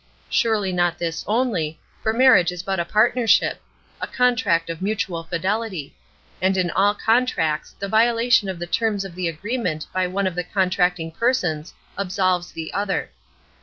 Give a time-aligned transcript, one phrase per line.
[0.31, 3.61] Surely not this only, for marriage is but a partnership
[4.01, 5.93] a contract of mutual fidelity
[6.41, 10.33] and in all contracts the violation of the terms of the agreement by one of
[10.33, 13.11] the contracting persons absolves the other.